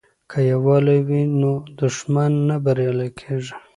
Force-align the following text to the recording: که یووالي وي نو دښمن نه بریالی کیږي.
که 0.31 0.37
یووالي 0.51 0.99
وي 1.07 1.23
نو 1.39 1.51
دښمن 1.79 2.31
نه 2.47 2.55
بریالی 2.63 3.09
کیږي. 3.19 3.53